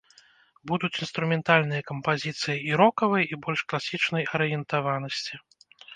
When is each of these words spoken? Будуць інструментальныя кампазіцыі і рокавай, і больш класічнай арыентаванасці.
Будуць 0.69 0.99
інструментальныя 1.05 1.85
кампазіцыі 1.91 2.57
і 2.71 2.79
рокавай, 2.81 3.23
і 3.37 3.39
больш 3.47 3.61
класічнай 3.75 4.23
арыентаванасці. 4.39 5.35